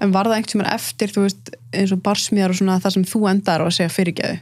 [0.00, 3.04] en var það einhvern tímann eftir þú veist, eins og barsmíðar og svona það sem
[3.10, 4.38] þú endar á að segja fyrirgeðu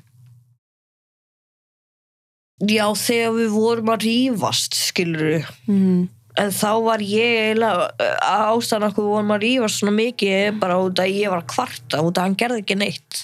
[2.67, 6.09] já þegar við vorum að rífast skilur mm.
[6.43, 8.09] en þá var ég eiginlega
[8.51, 12.27] ástæðan okkur vorum að rífast svona mikið bara út að ég var kvarta út að
[12.27, 13.23] hann gerði ekki neitt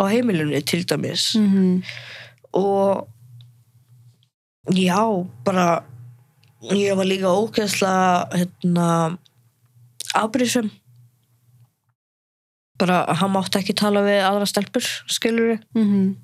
[0.00, 1.32] á heimilinu til dæmis.
[1.38, 1.82] Mm
[2.52, 3.08] og
[4.70, 5.82] já, bara
[6.70, 8.86] ég var líka ógeðslega hérna
[10.14, 10.70] afbrísum
[12.78, 16.14] bara hann mátti ekki tala við aðra stelpur skilur -hmm.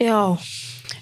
[0.00, 0.38] Já,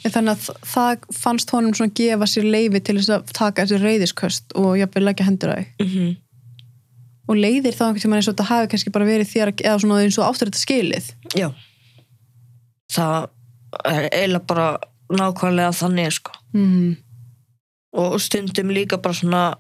[0.04, 3.78] En þannig að það fannst honum svona gefa sér leifi til þess að taka þessi
[3.80, 5.68] reyðisköst og jafnvel leggja hendur á þig.
[5.87, 6.16] mm
[7.24, 9.80] Og leiðir þá einhvern tímann eins og þetta hafi kannski bara verið þér að- eða
[9.80, 11.07] svona eins og áttur þetta skilið.
[11.35, 11.48] já
[12.92, 13.28] það
[13.85, 14.78] er eiginlega bara
[15.11, 16.96] nákvæmlega þannig sko Mm.
[17.94, 19.54] og stundum líka bara svona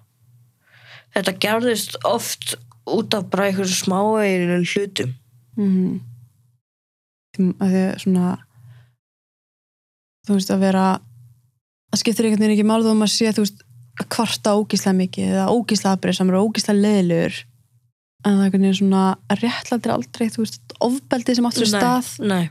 [1.16, 2.54] þetta gerðist oft
[2.86, 5.14] út af bara einhversu smáeinu hlutum
[5.56, 6.00] Mm.
[7.38, 8.38] Að því að svona
[10.24, 10.84] þú veist að vera
[11.92, 14.98] það skiptir einhvern veginn ekki máli þó að maður sé þú veist að kvarta ógíslega
[14.98, 17.40] mikið eða ógíslega aðbreyðsamur og ógíslega leðilegur
[18.24, 19.04] en það er einhvern veginn svona
[19.42, 22.08] réttlættir aldrei þú veist ofbeldi sem áttur stað.
[22.24, 22.48] nei,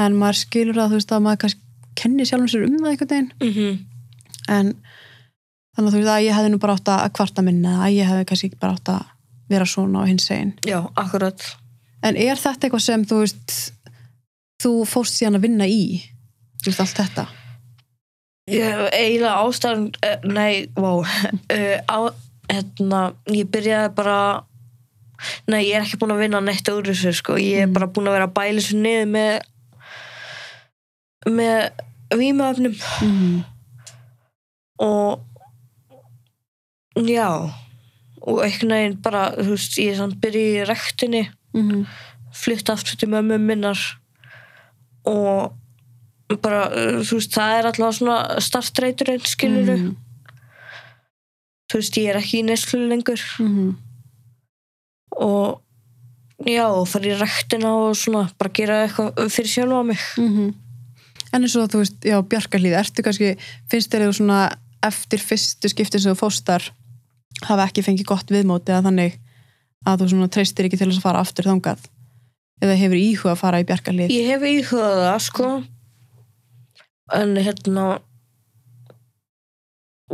[0.00, 1.62] en maður skilur að þú veist að maður kannski
[1.96, 3.30] kenni sjálfum sér um það einhvern veginn.
[3.40, 3.76] Nei.
[4.48, 4.72] en
[5.76, 8.10] þannig að þú veist að ég hefði nú bara átt að kvarta minna að ég
[8.10, 9.04] hefði kannski bara átt að
[9.52, 10.54] vera svona á hins einn
[12.06, 13.56] en er þetta eitthvað sem þú veist
[14.62, 15.82] þú fórst síðan að vinna í
[16.66, 17.26] þú veist allt þetta?
[18.50, 21.98] Ég, eiginlega ástæðan, eh, nei, vá, uh, á,
[22.50, 23.00] hérna,
[23.34, 24.18] ég byrjaði bara,
[25.50, 27.74] nei, ég er ekki búin að vinna neitt úr þessu, sko, ég er Mm.
[27.78, 29.34] bara búin að vera að bæla þessu niður með,
[31.26, 33.44] með vímaöfnum mm.
[34.86, 35.24] og,
[37.02, 37.28] já,
[38.22, 41.24] og einhvern veginn bara, þú veist, ég er samt byrjaði í rektinni,
[41.56, 41.86] Mm.
[42.36, 43.80] flytt aftur til mömmu minnar.
[45.08, 45.54] Og
[46.42, 49.76] bara, uh, þú veist, það er alltaf svona startreiturinn, skiluru.
[49.78, 49.96] Mm.
[51.70, 53.74] þú veist, ég er ekki í neslu lengur Mm.
[55.16, 55.60] og
[56.46, 60.54] já, og fara í rektina og svona, bara gera eitthvað fyrir sjálfa mig Mm.
[61.32, 63.36] en eins og þú veist, já, Bjarkarlíð ertu kannski,
[63.70, 64.40] finnst þér þú svona
[64.82, 66.62] eftir fyrstu skiptin sem þú fóstar
[67.42, 69.18] hafa ekki fengið gott viðmóti eða þannig
[69.86, 71.80] að þú svona treystir ekki til þess að fara aftur þangað
[72.62, 75.64] eða hefur íhuga að fara í Bjarkarlíð ég hef íhugað það, sko
[77.14, 77.86] en hérna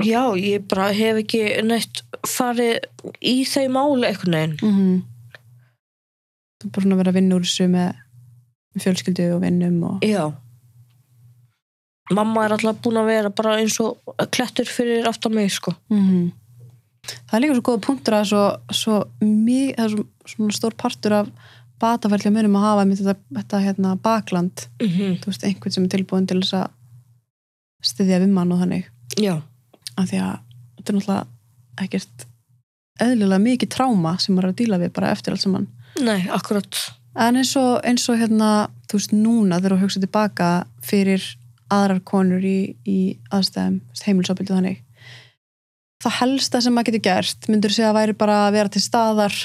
[0.01, 2.85] já, ég bara hef ekki neitt farið
[3.21, 4.61] í þau máli einhvern veginn.
[4.63, 5.01] Mm
[6.63, 10.05] þú er bara svona að vera að vinna úr þessu með fjölskyldu og vinnum og
[10.07, 10.23] já.
[12.13, 13.99] Mamma er alltaf búin að vera bara eins og
[14.31, 15.75] klettur fyrir aftan mig, sko.
[15.91, 16.31] Mm
[17.03, 20.77] það er líka svo góða punktur að svo, svo mjög, það er svo, svona stór
[20.79, 21.33] partur af
[21.83, 24.67] bataferli að munum að hafa þetta, þetta hérna, bakland.
[24.79, 25.17] Mm -hmm.
[25.23, 26.69] þú veist, einhvern sem er tilbúin til þess að
[27.85, 28.89] styðja við mann og þannig.
[29.21, 29.35] Já,
[29.97, 30.35] af því að
[30.79, 32.27] þetta er náttúrulega ekkert
[33.03, 35.69] eðlilega mikið tráma sem maður er að díla við bara eftir allt saman.
[36.01, 36.81] Nei, akkurat.
[37.19, 38.51] En eins og, eins og hérna
[38.89, 40.51] þú veist núna þegar þú hugsa tilbaka
[40.85, 41.27] fyrir
[41.73, 42.99] aðrar konur í, í
[43.33, 44.81] aðstæðum, heimilsopildu þannig
[46.03, 49.37] það helsta sem maður getur gert myndur segja að væri bara að vera til staðar?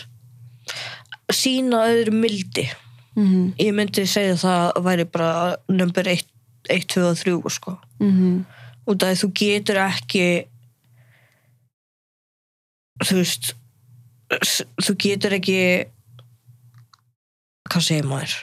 [1.34, 2.65] Sína öðru mildi.
[3.17, 3.45] Mm -hmm.
[3.60, 6.26] ég myndi segja það væri bara number 1,
[6.69, 7.77] 1 2 og 3 sko.
[7.99, 8.45] Mm -hmm.
[8.88, 10.27] af því þú getur ekki
[13.06, 13.56] þú veist
[14.84, 15.60] þú getur ekki
[17.69, 18.36] hvað segir maður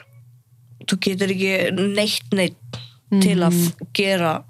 [0.84, 1.54] þú getur ekki
[1.96, 2.78] neitt neitt
[3.22, 4.44] til að f- gera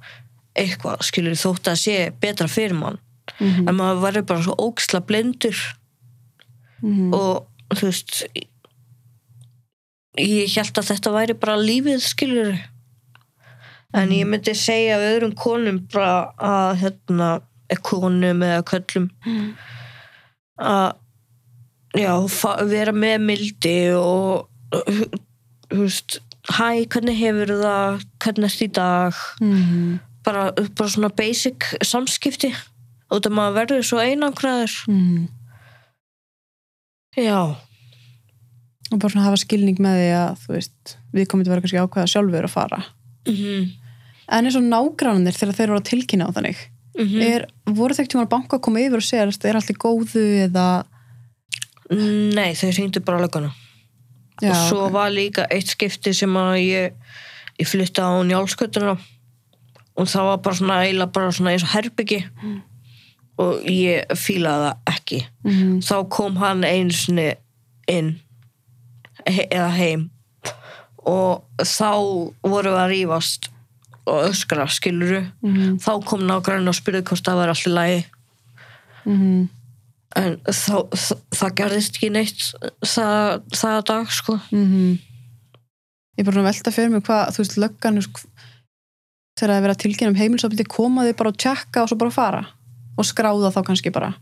[0.55, 2.99] eitthvað, skilur þótt að sé betra fyrir mann,
[3.41, 5.57] mm en maður verður bara svo óksla blindur
[6.83, 7.15] -hmm.
[7.15, 8.25] og þú veist
[10.19, 12.59] ég held að þetta væri bara lífið skilur
[13.95, 17.31] en ég myndi segja öðrum konum bara að hérna
[17.83, 19.09] konum eða köllum
[20.61, 20.91] að
[21.99, 22.15] já,
[22.71, 24.49] vera með mildi og
[25.71, 28.03] veist hæ, hvernig hefur það?
[28.21, 29.23] Hvernig ertu í dag?
[29.41, 32.51] Mm bara, bara svona basic samskipti.
[33.13, 34.75] Út af maður verður svo einangraður.
[34.89, 35.29] -hmm.
[37.17, 37.57] já,
[38.91, 41.65] og bara svona hafa skilning með því að þú veist, við komum til að vera
[41.65, 42.85] kannski ákveða sjálfur að fara.
[43.27, 43.84] Mhm
[44.29, 46.63] en eins og nágrannir þegar þeir eru að tilkynna á þannig
[46.95, 50.25] mhm er, voru þeir að banka að koma yfir og segja er allt í góðu
[50.47, 50.67] eða
[51.91, 53.51] Nei, þau hringdu bara löguna
[54.43, 54.93] Já, og svo ok.
[54.95, 56.95] var líka eitt skipti sem að ég,
[57.61, 58.95] ég flytti á njálskötuna
[59.95, 62.21] og það var bara svona eiginlega bara svona eins og herbyggi
[63.39, 65.81] og ég fílaði það ekki Mhm.
[65.83, 67.35] þá kom hann einu sinni
[67.91, 68.15] inn
[69.27, 70.11] he eða heim
[71.05, 71.91] og þá
[72.43, 73.51] vorum við að rífast
[74.07, 75.79] og öskra skiluru Mhm.
[75.81, 78.05] þá kom nágrann og spurði hvort það var allir lægi
[79.07, 79.49] Mhm.
[80.17, 84.41] en þá, það, það gerðist ekki neitt það, það dag sko.
[84.53, 84.99] Mhm.
[86.17, 87.99] Ég er bara að velta fyrir mig hvað, þú veist, löggan
[89.37, 91.99] þegar það er verið að tilkynna um heimilsofbildi koma þau bara og tjekka og svo
[91.99, 92.47] bara fara?
[92.97, 94.15] Og skráða þá kannski bara?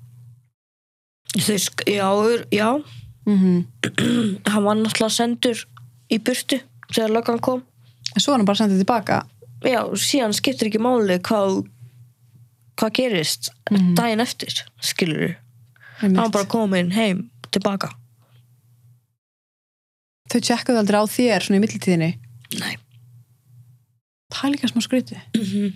[1.37, 2.09] Þau, sk- já,
[2.51, 2.83] já.
[3.27, 3.67] Mm
[4.53, 5.65] hann var náttúrulega sendur
[6.11, 6.61] í burtu
[6.93, 7.63] þegar löggan kom.
[8.17, 9.23] En svo er hann bara sendið tilbaka
[9.65, 11.63] já, síðan skiptir ekki máli hvað
[12.81, 13.95] hvað gerist Mhm.
[13.95, 15.37] daginn eftir, skilur
[16.01, 17.91] hann bara komin heim tilbaka.
[20.33, 22.11] Þau tjekkaðu aldrei á þér svona í millitíðinni?
[22.59, 22.77] Nei.
[24.33, 25.73] Það er líka smá skruti mm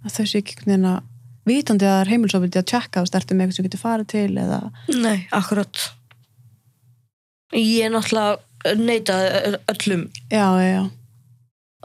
[0.00, 1.02] að þau sé ekki einhvern veginn að
[1.50, 4.38] vitandi að það er heimilsofbildi að tjekka og stertu með eitthvað sem getur farið til
[4.40, 4.60] eða
[5.02, 5.80] nei, akkurat.
[7.52, 10.06] Ég er náttúrulega neitað öllum.
[10.32, 10.82] Já, já, já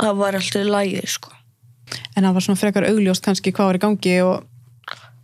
[0.01, 1.31] það var alltaf lægi sko.
[2.15, 4.43] En það var svona frekar augljóst kannski hvað var í gangi og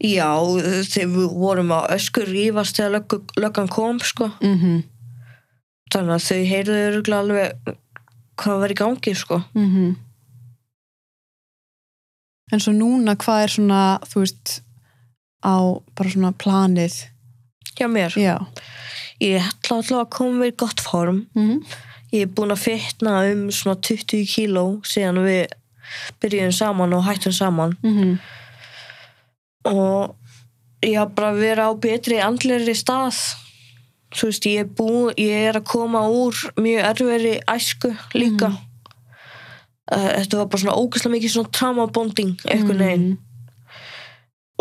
[0.02, 0.30] já,
[0.92, 3.06] þegar við vorum að öskur rífast þegar
[3.42, 4.32] löggan kom sko.
[4.42, 4.84] Mhm,
[5.92, 7.76] þannig að þau heyrðu alveg
[8.42, 9.44] hvað var í gangi sko.
[9.56, 9.96] Mhm.
[12.52, 14.62] En svo núna hvað er svona þú veist
[15.46, 15.56] á
[15.96, 17.08] bara svona planið?
[17.78, 18.36] Hjá mér, já.
[19.22, 21.28] Ég ætla alltaf að koma við í gott form.
[21.36, 21.64] Mhm,
[22.12, 25.54] ég er búin að fitna um svona 20 kíló síðan við
[26.24, 27.78] byrjuðum saman og hættum saman.
[27.84, 28.18] Mhm,
[29.72, 30.16] og
[30.82, 33.20] ég har bara verið á betri andleri stað.
[34.12, 38.52] Þú veist, ég er búin ég er að koma úr mjög erferi æsku líka.
[38.52, 38.68] Mm.
[39.92, 43.18] þetta var bara svona ógæslega mikið svona trauma bonding einhvern veginn.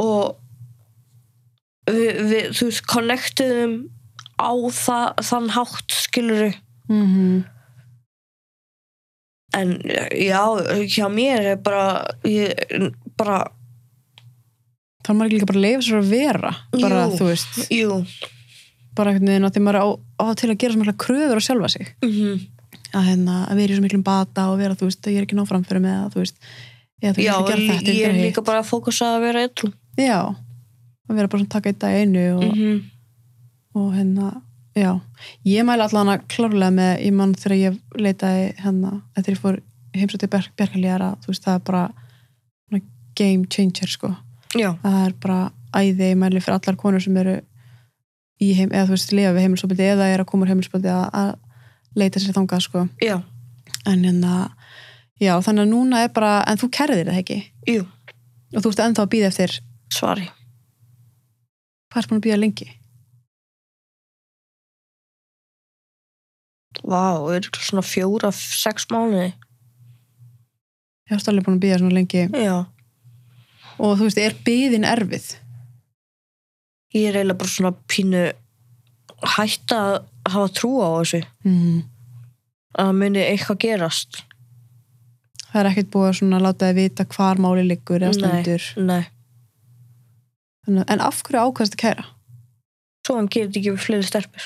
[0.00, 0.36] Og
[1.86, 3.76] við, við, þú veist, connectuðum
[4.40, 6.50] á það, þann hátt skiluru
[6.90, 7.40] mhm,
[9.61, 9.72] en
[10.14, 10.42] já,
[10.87, 11.87] hjá mér er bara
[12.29, 12.55] ég,
[13.18, 13.40] bara,
[15.03, 16.55] þá er maður líka bara að leifa sér að vera?
[16.76, 17.16] Bara Jú.
[17.18, 17.59] þú veist.
[17.74, 17.98] jú.
[18.94, 19.88] Bara einhvern veginn að því maður er á,
[20.22, 21.92] á til að gera svo mikla kröfur á sjálfa sig.
[22.05, 22.40] Mm
[22.90, 25.26] að, hérna, að vera í svo miklum bata og vera þú veist að ég er
[25.26, 26.38] ekki náfram fyrir með það þú veist.
[27.00, 30.18] Eða þú já, að þetta ég er líka bara að fókusa að vera eitthvað já,
[31.09, 32.81] að vera bara svona að taka eitt í einu og, -hmm.
[33.81, 34.33] og hérna
[34.76, 34.92] já,
[35.48, 39.61] ég mæla allan að klárlega með ég mann þegar ég leitaði hérna, eftir ég fór
[39.96, 41.85] heimsótti Berkalíara þú veist það er bara
[43.20, 44.12] game changer sko.
[44.56, 45.40] Já, það er bara
[45.76, 47.37] æði ég mæli fyrir allar konur sem eru
[48.40, 51.06] í heim, eða þú veist, lifa við heimilsopildi eða er að koma úr heimilsopildi að,
[51.20, 52.87] að leita sér þangað sko.
[53.04, 53.16] Já,
[53.85, 54.35] en hérna,
[55.20, 57.38] já, þannig að núna er bara, en þú kerðir það ekki?
[57.68, 57.87] Jú,
[58.56, 59.56] og þú ert ennþá að býða eftir
[59.92, 60.28] svari.
[61.90, 62.68] Hvað er búin að býða lengi?
[66.85, 67.02] Vá,
[67.35, 69.33] er svona fjóra, sex mánuði?
[71.11, 72.24] Ég varst alveg búin að býða svona lengi.
[72.38, 72.56] Já,
[73.80, 75.30] og þú veist, er býðin erfið?
[76.94, 78.20] ég er eiginlega bara svona pínu
[79.37, 79.92] hætt að
[80.33, 81.20] hafa trú á þessu.
[81.46, 81.83] Mm.
[82.83, 84.20] að muni eitthvað gerast.
[85.50, 88.66] Það er ekkert búið að svona láta þið vita hvar máli liggur eða stendur.
[88.87, 89.04] nei,
[90.66, 92.04] að- en af hverju ákvæmst að kæra?
[93.06, 94.44] svo hann gerir þetta ekki við fleiri sterfir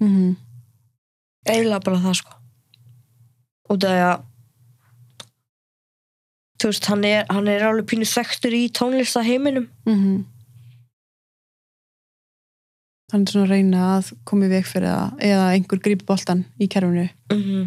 [0.00, 0.36] Mm -hmm.
[1.46, 2.36] eiginlega bara það sko.
[3.70, 4.22] Og það er að
[6.60, 10.24] þú veist, hann er, hann er alveg pínu þekktur í tónlistaheiminum Mm
[13.10, 16.68] Þannig svona að reyna að koma í veg fyrir það eða einhver grípi boltan í
[16.70, 17.08] kerfinu.
[17.32, 17.64] Mm -hmm.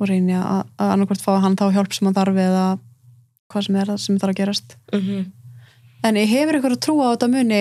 [0.00, 2.78] og reyni að, að annarkvort fá hann þá hjálp sem hann þarf eða
[3.48, 4.76] hvað sem er það sem þarf að gerast.
[4.92, 5.32] Mm
[6.02, 7.60] en ég hefur ykkur að trúa á þetta muni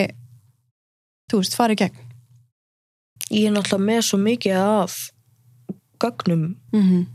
[1.29, 2.05] þú veist, farið gegn
[3.29, 5.11] ég er náttúrulega með svo mikið af
[5.99, 7.05] gögnum mm -hmm.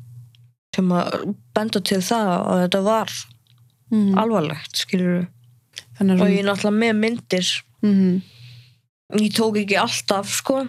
[0.76, 3.10] sem að benda til það að þetta var
[3.94, 5.26] Mm alvarlegt, skilur
[5.98, 7.50] þannig og ég er náttúrulega með myndir.
[7.82, 8.22] Mm -hmm.
[9.20, 10.66] ég tók ekki alltaf, sko.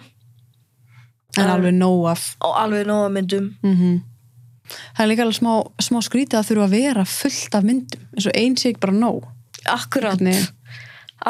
[1.38, 2.36] En alveg nóg af.
[2.40, 3.56] Og alveg nóga myndum.
[3.62, 4.02] Mm
[4.66, 8.26] það er líka alveg smá, smá skrítið að þurfa að vera fullt af myndum eins
[8.26, 9.28] og eins ég bara nóg.
[9.64, 10.48] Akkurat, Hvernig?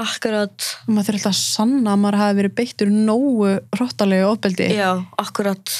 [0.00, 0.66] Akkurat.
[0.86, 4.68] Og maður þurfa alltaf að sanna að maður hafi verið beittur nógu hróttalegu ofbeldi.
[4.76, 4.90] Já,
[5.22, 5.76] akkurat.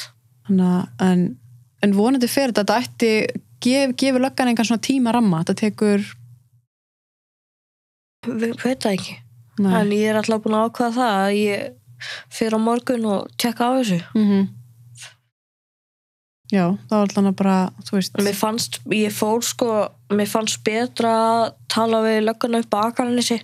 [0.49, 1.25] Þannig að, en,
[1.87, 2.64] en vonandi fyrir þetta.
[2.64, 6.07] Þetta ætti, gef, gefur löggan einhvern svona tíma ramma, þetta tekur
[8.27, 9.12] Ve veit það ekki.
[9.62, 13.29] Nei, en ég er alltaf búin að ákvaða það að ég fyrir á morgun og
[13.39, 14.01] tjekka á þessu.
[14.19, 14.49] Mm
[16.53, 17.57] já, þá er alltaf bara
[17.87, 19.71] þú veist, mér fannst, ég fór sko
[20.14, 23.41] mér fannst betra að tala við lögguna upp á Akarnesi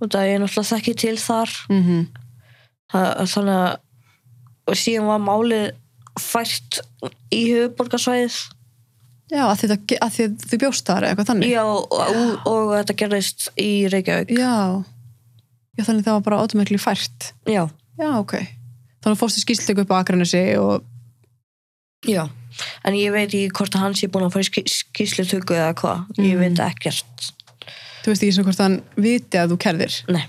[0.00, 1.50] og það ég náttúrulega þekki til þar.
[1.70, 2.06] Mm
[2.88, 3.76] Það- þannig að
[4.68, 5.66] og síðan var málið
[6.20, 6.78] fært
[7.32, 8.36] í höfuborgarsvæðið
[9.28, 11.50] Já, að, þetta, að því þú bjóst þar eitthvað þannig.
[11.52, 14.30] Já, og, og, og þetta gerðist í Reykjavík.
[14.40, 14.84] Já,
[15.76, 17.26] Já þannig það var bara automatically fært.
[17.44, 17.68] Já,
[18.00, 18.32] Já, ok.
[19.04, 20.82] Þannig fórstu skýrsleiku upp á Akranesi og
[22.08, 22.24] já.
[22.88, 25.74] En ég veit ekki hvort að hann sé búin að fara í ský- skýrslutöku eða
[25.76, 26.40] hvað, ég Mm.
[26.40, 27.28] veit ekkert
[28.02, 30.24] þú veist ekki sem hvort hann viti að þú kerðir nei,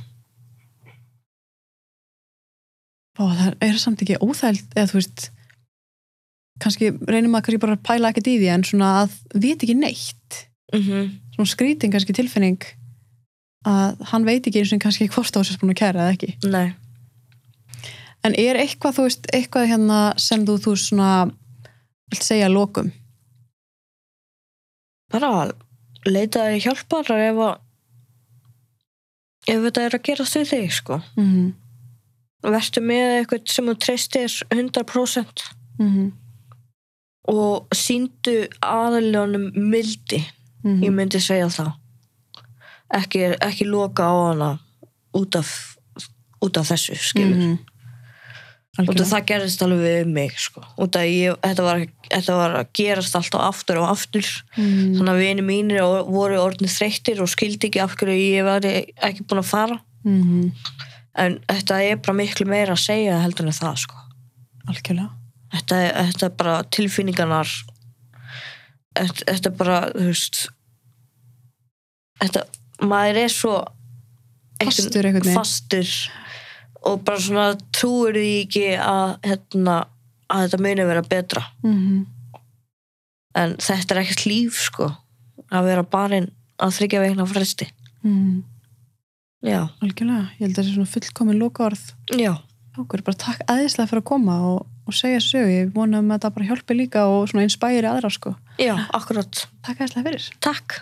[3.20, 5.26] Ó, það er samt ekki óþæld eða þú veist
[6.64, 9.80] kannski reynir maður kannski bara að pæla ekkert í því en svona að viti ekki
[9.80, 10.46] neitt.
[10.76, 10.84] Mm
[11.40, 12.64] svona skrítin kannski tilfinning
[13.68, 16.36] að hann veit ekki eins og kannski hvort á þess að kæra eða ekki.
[16.44, 16.74] Nei.
[18.24, 21.12] En er eitthvað þú veist eitthvað hérna sem þú þú svona
[22.12, 22.92] vilt segja að lokum?
[25.12, 25.52] Bara
[26.06, 27.42] leitaði hjálpar ef
[29.50, 31.54] ef þetta er að gerast við þig sko mm -hmm.
[32.52, 35.48] verður með eitthvað sem þú treystir 100%
[35.80, 36.12] Mm -hmm.
[37.32, 40.26] og síndu aðaljónum mildi
[40.64, 40.84] Mhm.
[40.84, 41.72] ég myndi segja það
[42.90, 44.60] ekki, ekki loka á hana
[45.16, 45.78] út af,
[46.42, 47.58] út af þessu skilur
[48.80, 49.08] Algjörlega.
[49.12, 50.62] það gerðist alveg við mig sko.
[50.80, 54.26] ég, þetta, var, þetta var að gerast alltaf aftur og aftur
[54.58, 54.96] Mhm.
[54.98, 58.62] þannig að vini mínir og- voru orðnir þreyttir og skildi ekki af hverju ég var
[58.62, 60.52] ekki búin að fara Mhm.
[61.16, 63.96] en þetta er bara miklu meira að segja heldur en það sko.
[64.68, 65.10] algjörlega
[65.54, 67.48] þetta, þetta er bara tilfinningarnar
[68.96, 70.48] þetta, þetta er bara þú veist
[72.22, 72.44] þetta,
[72.82, 73.66] maður er svo
[74.60, 75.88] Fastur fastur
[76.88, 79.82] og bara svona trúir því ekki að hérna,
[80.30, 81.44] að þetta muni vera betra.
[81.64, 82.08] Mm
[83.38, 84.90] en þetta er ekkert líf sko
[85.50, 87.70] að vera barinn að þryggja veikna fresti
[88.04, 88.44] -hmm.
[89.46, 91.86] já, algjörlega, ég held að það sé svona fullkomin lokaorð.
[92.18, 92.34] Já,
[92.78, 96.34] okkur, bara takk aðeinslega fyrir að koma og, og segja sögu, ég vona að þetta
[96.36, 98.36] bara hjálpi líka og svona inspæri aðra sko.
[98.60, 99.48] Já, akkurat.
[99.64, 100.30] Takk aðeinslega fyrir.
[100.40, 100.82] Takk